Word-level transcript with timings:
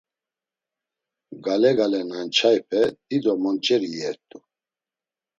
Gale 1.43 1.69
gale 1.77 1.99
na 2.09 2.17
nçaype 2.27 2.81
dido 3.07 3.33
monç̌eri 3.41 3.89
iyert̆u. 3.93 4.39